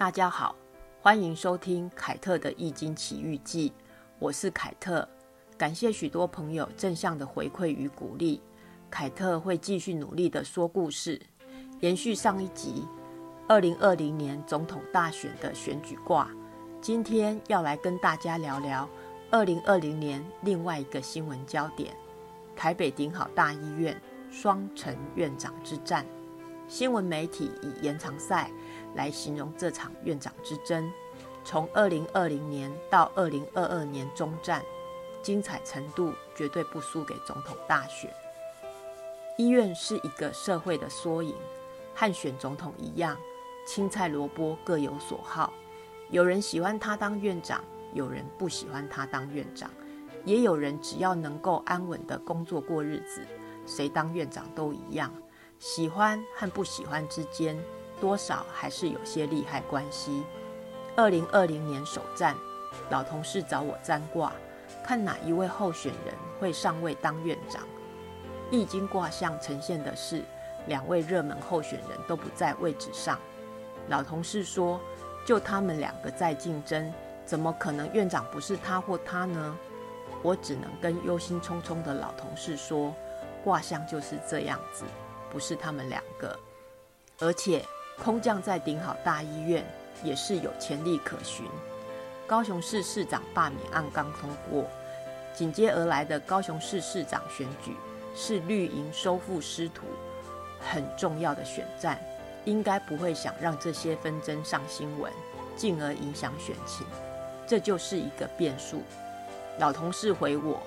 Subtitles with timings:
[0.00, 0.56] 大家好，
[1.02, 3.68] 欢迎收听凯特的《易经奇遇记》，
[4.18, 5.06] 我是凯特。
[5.58, 8.40] 感谢许多朋友正向的回馈与鼓励，
[8.90, 11.20] 凯特会继续努力的说故事，
[11.80, 12.88] 延续上一集
[13.46, 16.30] 二零二零年总统大选的选举卦。
[16.80, 18.88] 今天要来跟大家聊聊
[19.30, 21.94] 二零二零年另外一个新闻焦点——
[22.56, 26.06] 台北顶好大医院双城院长之战。
[26.70, 28.48] 新闻媒体以延长赛
[28.94, 30.88] 来形容这场院长之争，
[31.44, 34.62] 从二零二零年到二零二二年中战。
[35.20, 38.10] 精彩程度绝对不输给总统大选。
[39.36, 41.34] 医院是一个社会的缩影，
[41.92, 43.18] 和选总统一样，
[43.66, 45.52] 青菜萝卜各有所好。
[46.08, 47.62] 有人喜欢他当院长，
[47.92, 49.68] 有人不喜欢他当院长，
[50.24, 53.26] 也有人只要能够安稳的工作过日子，
[53.66, 55.12] 谁当院长都一样。
[55.60, 57.54] 喜欢和不喜欢之间，
[58.00, 60.24] 多少还是有些利害关系。
[60.96, 62.34] 二零二零年首战，
[62.88, 64.32] 老同事找我占卦。
[64.82, 67.62] 看哪一位候选人会上位当院长？
[68.50, 70.24] 易经卦象呈现的是
[70.66, 73.18] 两位热门候选人都不在位置上。
[73.88, 74.80] 老同事说
[75.26, 76.90] ：“就他们两个在竞争，
[77.26, 79.58] 怎么可能院长不是他或他呢？”
[80.22, 82.94] 我只能跟忧心忡忡的老同事说
[83.44, 84.84] ：“卦象就是这样子，
[85.30, 86.38] 不是他们两个。
[87.18, 87.64] 而且
[88.02, 89.64] 空降在顶好大医院
[90.02, 91.46] 也是有潜力可循。”
[92.26, 94.64] 高雄市市长罢免案刚通过，
[95.34, 97.76] 紧接而来的高雄市市长选举
[98.14, 99.86] 是绿营收复失土
[100.60, 102.00] 很重要的选战，
[102.44, 105.12] 应该不会想让这些纷争上新闻，
[105.56, 106.86] 进而影响选情，
[107.48, 108.82] 这就是一个变数。
[109.58, 110.62] 老同事回我，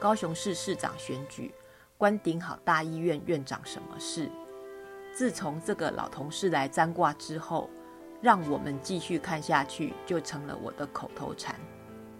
[0.00, 1.54] 高雄市市长选举
[2.04, 4.30] 关顶好大医院院长什么事？
[5.14, 7.70] 自从这个老同事来占卦之后。
[8.20, 11.58] 让我们继续看下去，就成了我的口头禅。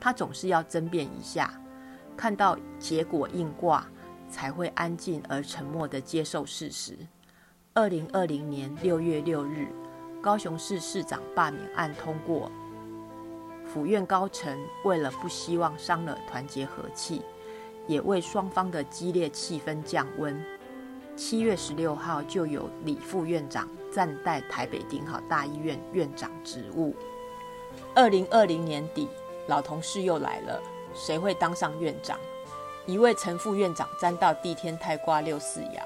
[0.00, 1.52] 他总是要争辩一下，
[2.16, 3.86] 看到结果应卦，
[4.28, 6.96] 才会安静而沉默地接受事实。
[7.74, 9.68] 二零二零年六月六日，
[10.22, 12.50] 高雄市市长罢免案通过，
[13.66, 17.22] 府院高层为了不希望伤了团结和气，
[17.86, 20.42] 也为双方的激烈气氛降温。
[21.16, 26.94] 七月十六号，就有李副院长暂代台北顶好大医院院长职务。
[27.94, 29.08] 二零二零年底，
[29.46, 30.60] 老同事又来了，
[30.92, 32.18] 谁会当上院长？
[32.86, 35.80] 一位陈副院长占到地天太卦六四爻，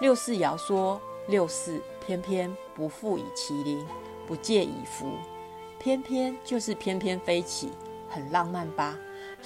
[0.00, 3.86] 六四爻说六四偏偏不复以麒麟，
[4.26, 5.12] 不借以福，
[5.78, 7.70] 偏偏就是偏偏飞起，
[8.08, 8.98] 很浪漫吧？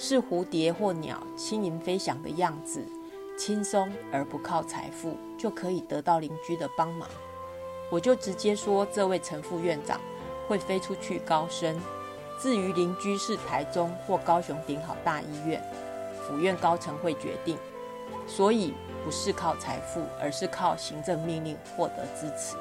[0.03, 2.83] 是蝴蝶或鸟轻盈飞翔的样子。
[3.37, 7.07] 轻松而不靠财富就可以得到邻居的帮忙，
[7.91, 10.01] 我就直接说这位陈副院长
[10.47, 11.79] 会飞出去高升。
[12.39, 15.63] 至于邻居是台中或高雄顶好大医院，
[16.27, 17.55] 府院高层会决定。
[18.25, 18.73] 所以
[19.05, 22.55] 不是靠财富，而是靠行政命令获得支持。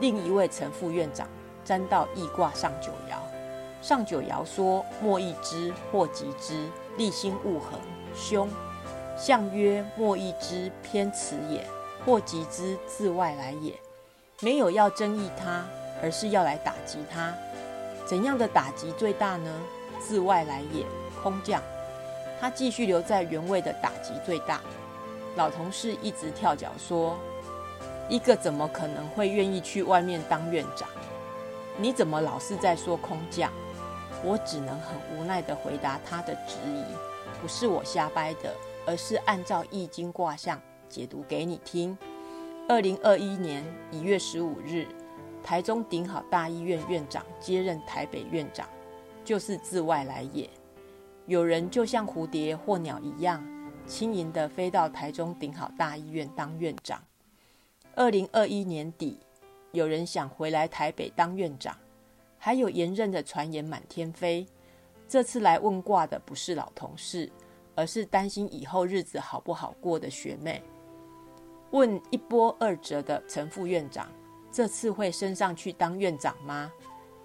[0.00, 1.28] 另一位陈副院长
[1.66, 3.18] 沾到易卦上九爻，
[3.86, 7.78] 上九爻说莫易之或吉之，立心勿恒，
[8.16, 8.50] 凶。
[9.16, 11.60] 象曰：莫易之，偏辞也；
[12.04, 13.72] 或吉之，自外来也。
[14.40, 15.64] 没有要争议他，
[16.02, 17.32] 而是要来打击他。
[18.04, 19.54] 怎样的打击最大呢？
[20.00, 20.84] 自外来也，
[21.22, 21.62] 空降。
[22.40, 24.60] 他继续留在原位的打击最大。
[25.36, 27.16] 老同事一直跳脚说：
[28.08, 30.88] 一个怎么可能会愿意去外面当院长？
[31.76, 33.48] 你怎么老是在说空降？
[34.24, 36.84] 我只能很无奈地回答他的质疑：
[37.40, 38.54] 不是我瞎掰的。
[38.88, 41.98] 而是按照易经卦象解读给你听。
[42.68, 44.86] 二零二一年一月十五日，
[45.42, 48.68] 台中顶好大医院院长接任台北院长，
[49.24, 50.48] 就是自外来也。
[51.26, 53.44] 有人就像蝴蝶或鸟一样，
[53.88, 57.02] 轻盈地飞到台中顶好大医院当院长。
[57.96, 59.18] 二零二一年底，
[59.72, 61.76] 有人想回来台北当院长，
[62.46, 64.46] 还有延任的传言满天飞。
[65.08, 67.28] 这次来问卦的不是老同事。
[67.74, 70.62] 而是担心以后日子好不好过的学妹，
[71.72, 74.08] 问一波二折的陈副院长，
[74.50, 76.72] 这次会升上去当院长吗？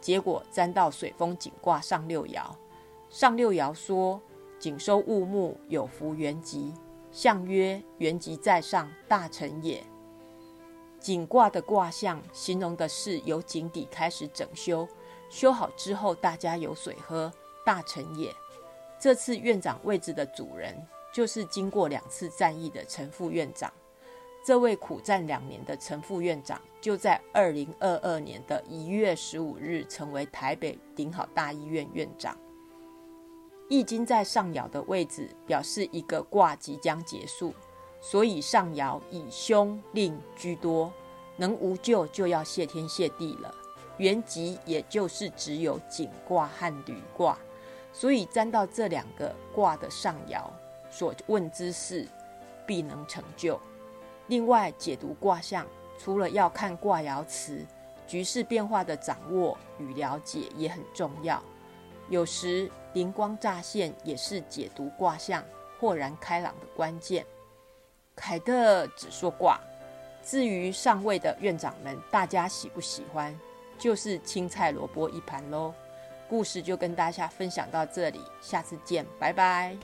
[0.02, 2.54] 结果沾到水风景卦上六爻，
[3.10, 4.20] 上六爻说
[4.60, 6.74] 景收物木有福元吉，
[7.14, 9.82] 象曰元吉在上，大成也。
[11.00, 14.86] 景卦的卦象形容的是由井底开始整修，
[15.32, 17.32] 修好之后大家有水喝，
[17.66, 18.36] 大成也。
[19.00, 20.76] 这次院长位置的主人，
[21.12, 23.72] 就是经过两次战役的陈副院长。
[24.46, 32.38] 这位苦战两年的陈副院长，就在二零二二年的一月十五日成为台北顶好大医院院长。
[33.70, 37.54] 易经在上爻的位置，表示一个卦即将结束，
[38.02, 40.92] 所以上爻以凶令居多，
[41.38, 43.56] 能无咎就要谢天谢地了。
[44.02, 47.38] 原吉也就是只有景卦和履卦，
[47.94, 50.42] 所以沾到这两个卦的上爻，
[50.90, 52.08] 所问之事
[52.66, 53.62] 必能成就。
[54.26, 55.68] 另外，解读卦象，
[56.00, 57.64] 除了要看卦爻辞，
[58.08, 61.40] 局势变化的掌握与了解也很重要。
[62.10, 65.44] 有时灵光乍现也是解读卦象
[65.80, 67.24] 豁然开朗的关键。
[68.16, 69.62] 凯特只说卦，
[70.24, 73.40] 至于上位的院长们，大家喜不喜欢，
[73.82, 75.74] 就是青菜萝卜一盘喽。
[76.30, 79.76] 故事就跟大家分享到这里，下次见，拜拜。